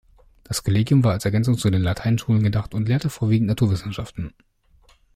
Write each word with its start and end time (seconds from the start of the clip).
Das 0.43 0.63
Collegium 0.63 1.03
war 1.03 1.11
als 1.11 1.25
Ergänzung 1.25 1.59
zu 1.59 1.69
den 1.69 1.83
Lateinschulen 1.83 2.41
gedacht 2.41 2.73
und 2.73 2.87
lehrte 2.89 3.11
vorwiegend 3.11 3.49
Naturwissenschaften. 3.49 4.33